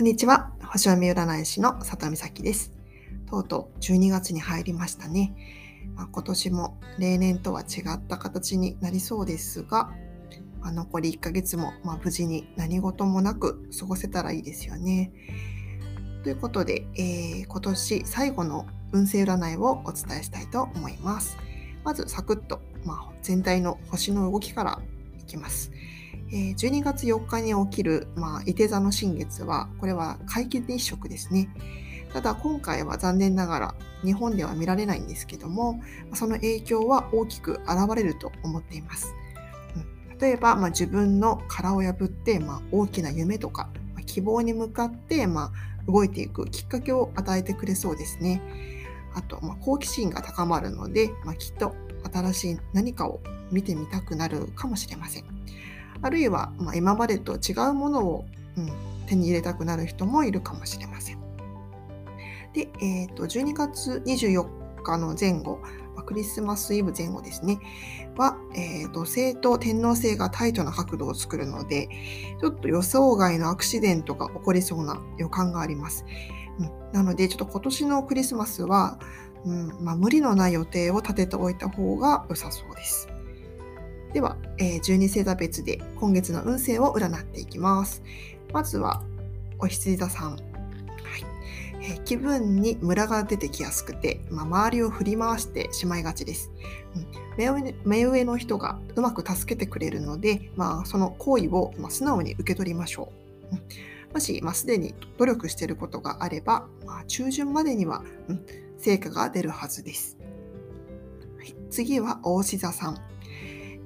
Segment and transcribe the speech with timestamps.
[0.00, 0.50] こんにちは。
[0.62, 2.72] 星読み占い師の里見咲です。
[3.28, 5.34] とうとう12月に入りましたね。
[5.94, 9.90] まあ、今年も例年とは違った形になりそうですが、
[10.62, 15.12] まあ、残り1ヶ月もま無事に何事もなく過ごせたらいいですよね。
[16.22, 21.36] ということで、えー、今年最後の運勢占いをお伝えしたいと思います。
[21.84, 24.80] まずサクッと、まあ、全体の星の動きから
[25.18, 25.70] いきます。
[26.32, 31.48] え12月4日に起きる、まあ、伊手座の新月は、これは皆既日食ですね。
[32.12, 35.80] ただ今回は残念ながら日本では見られないんですけども、
[36.14, 39.14] その影響は大きく現れると思っています。
[40.20, 45.52] 例えば、まあ、自分の殻を破って、まあ、大きな夢とか、まあ、希望に向かって、ま
[45.86, 48.42] あ、動いていくきっかけを与えてくれそうですね。
[49.14, 51.74] あと、まあ、好奇心が高まるので、まあ、きっと
[52.12, 55.39] 新しい何かを見てみたくなるかもしれません。
[56.02, 58.24] あるいは、ま、今までと違うものを、
[58.56, 58.70] うん、
[59.06, 61.20] 手に入れたくなる人もいるかもしれません。
[62.52, 65.60] で、えーと、12月24日の前後、
[66.10, 67.60] クリスマスイブ前後ですね、
[68.16, 71.88] は、えー、土星と天王星がタイトな角度を作るので、
[72.40, 76.04] ちょっと予想外のアクシデントが起こりそうな予感があります。
[76.58, 78.98] うん、なので、ちょっと今年のクリスマスは、
[79.44, 83.08] うんまあ、無理のない予定を立てておいた方が良さそうです。
[84.12, 88.02] では、えー、12星座別で今月の運勢を占っていきます。
[88.52, 89.02] まずは、
[89.58, 90.30] お羊座さん。
[90.32, 90.40] はい
[91.82, 96.50] えー、気分にムラが出てきやすくて、まあ、周りを振り回してしまいがちです、
[96.96, 97.06] うん、
[97.38, 97.74] 目上。
[97.84, 103.12] 目上の人がうまく助けてくれるので、まあ、その行為を、まあ、素直に受け取りましょ
[103.52, 103.54] う。
[103.54, 103.62] うん
[104.12, 108.44] もし、まあ、すでに努力していることがあれば、まあ、中旬までには、うん、
[108.78, 110.18] 成果が出るはずです。
[111.38, 113.09] はい、次は、大志座さん。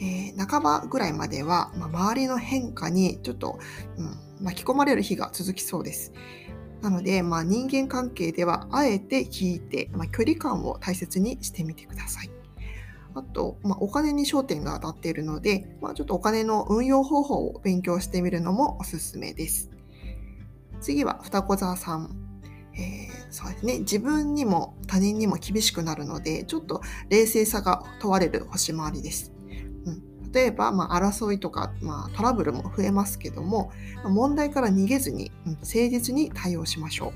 [0.00, 3.58] えー、半ばぐらいまでは、まあ、周りの変化にちょっと、
[3.96, 6.12] うん、巻き込まれる日が続きそうです。
[6.80, 12.30] なので、まあ、人間関係ではあえて聞いて、まあ、距離感を大切にしてみてください。
[13.14, 19.70] あと、まあ、お金に焦点が当たっているので、まあ、ちょっとお金の運用方法を勉強してみるのもおすすめです。
[20.80, 22.16] 次は双子座さん。
[22.72, 23.78] えー、そうですね。
[23.80, 26.80] 自分にも他人にも厳しくなるので、ちょっと
[27.10, 29.32] 冷静さが問われる星回りです。
[30.32, 33.72] 例えば、まあ、争いとか、まあ、トラブルも増えますけども、
[34.04, 37.12] 問題から逃げずに、うん、誠実に対応しましょう。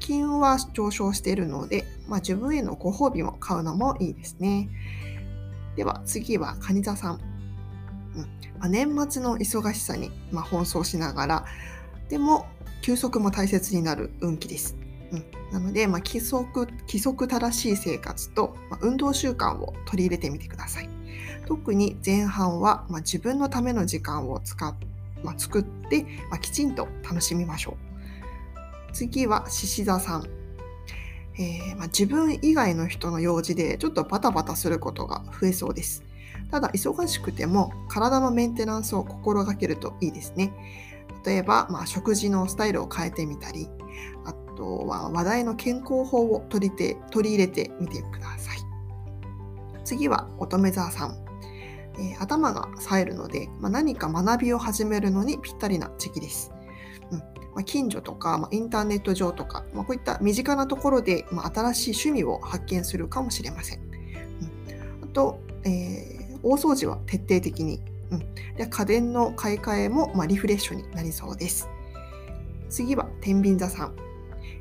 [0.00, 4.68] 金運は上昇しているので、まあ、自分へのご褒美も買うのもいいですね。
[5.76, 7.20] では次は蟹座さん。
[8.16, 8.22] うん
[8.58, 11.44] まあ、年末の忙しさに、まあ、奔走しながら、
[12.08, 12.46] でも
[12.82, 14.76] 休息も大切になる運気です。
[15.12, 20.97] うん、なので、まあ、規則規則正しい生活と、まあ、運動習慣を取り入れてみてください。
[21.46, 24.74] 特に前半は、まあ、自分のための時間を使っ、
[25.22, 28.92] まあ、作って、まあ、きちんと楽しみましょう。
[28.92, 30.24] 次は獅子座さん。
[31.40, 36.02] えー、ま自分以外の人の用事でちょっとバタバタすることが増えそうです。
[36.50, 40.52] ただ忙しくても体のメンテナンスを心がけるといいですね。
[41.24, 43.68] 例えば、ま、食事のスタイルを変えてみたり、
[44.24, 48.37] あとは話題の健康法を取りて取り入れてみてください。
[49.88, 51.16] 次は乙女座さん。
[51.98, 56.52] えー、頭が冴えるので、まあ、何か学びを始めるのにぴったりな時期です。
[57.10, 57.24] うんま
[57.60, 63.80] あ、近所とか、まあ、インターネット上とか、まあ、こういった身近なところで、まあ、新しい趣味を発見するかもしれません。
[63.80, 67.80] うん、あと、えー、大掃除は徹底的に。
[68.10, 71.68] うん、で家電の買い替えも、まあ、リフレッシュになりそうです。
[72.68, 73.96] 次は天秤座さん。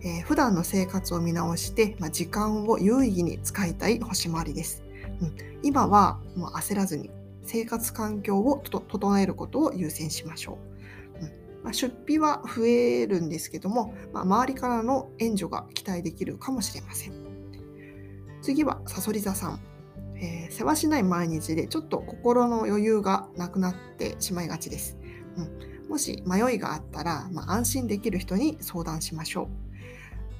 [0.00, 4.84] えー、普段の生活を見直して、まあ、時間を有意義に使いたい星回りです。
[5.20, 7.10] うん、今はもう焦らずに
[7.42, 10.58] 生活環境を整えることを優先しましょ
[11.20, 11.24] う。
[11.24, 11.32] うん
[11.64, 17.12] まあ、出費は増えるんですけども、まあ、周りからの援助が期待できるかもしれません。
[18.42, 19.60] 次はさそり座さん。
[20.20, 24.98] えー、世話しない毎日でちょっと心の余裕がなくなってしまいがちです。
[25.36, 25.42] う
[25.86, 29.48] ん、もし迷いがあったら、まあ、安心できる人に相談しましょ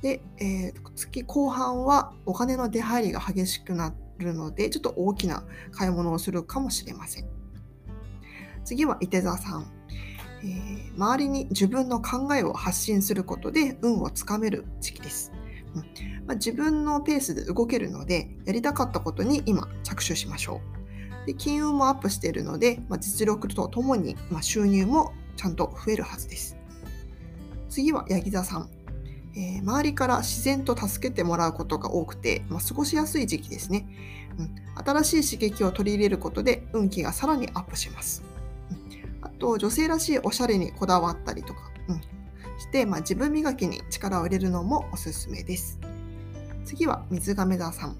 [0.01, 0.03] う。
[0.03, 7.27] で、えー、月後半はお金の出入りが激しくなってるので、ちょっと大きな買い物をするかもしれません。
[8.65, 9.73] 次は、伊手座さん。
[10.41, 15.33] えー、周りに自分の考えを発信することで運をつかめる時期です。
[15.75, 15.83] うん
[16.27, 20.61] まあ、自分のペースで動けるので、やりたかったことに今着手しましょ
[21.25, 21.27] う。
[21.27, 26.57] で金運もアップしているので、まあ、実力とともに、まあ、収入もちゃんと増えるはずです。
[27.69, 28.71] 次は、ヤギ座さん。
[29.35, 33.87] えー、周りから自然と助けてもらうことが多くて、まあ、過ごしやすい時期ですね、
[34.39, 34.55] うん。
[34.85, 38.23] 新しい刺激を取り入れることで運気がさらにアップします。
[38.71, 42.01] うん、あと、女性らしいおしゃれにこだわったりとか、うん、
[42.59, 45.79] して、まあ、自分磨きに力を入れるのもおすすめです。
[46.65, 47.97] 次は水亀座さん。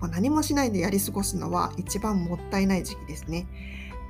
[0.00, 3.46] ま、何もしないでやり過ごすのは一番もったいない時期ですね。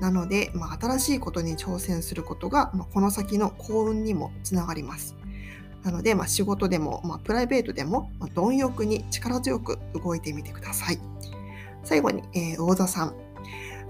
[0.00, 5.15] なので、まあ、新しいことに挑戦することが、まあ、この先の幸運にもつながります。
[5.82, 11.00] なので、まあ、仕事でも、まあ、プライベートでも、まあ、貪欲に力強く動いてみてください。
[11.85, 13.15] 最後に、えー、魚座さん。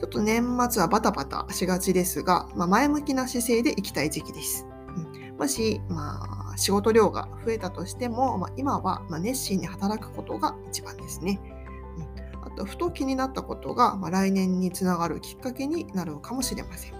[0.01, 4.67] ちょっと年末はバタバタしがちですが、まあ、前向きな姿勢でいきたい時期です。
[4.97, 11.39] うん、もし、まあ、仕事量が増えたとしても、まあ、今はま熱心に働くことが一番ですね。
[11.99, 16.95] うん、あと、ふと気になったことが、ま来年につながるきっかけになるかもしれません。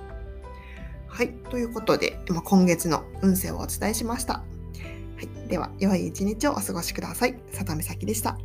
[1.07, 1.33] はい。
[1.51, 4.45] ということで、ま今月の運勢をお伝えしました。
[5.21, 7.39] はい、では、良い一日をお過ごしください。
[7.53, 8.39] 里見咲でした。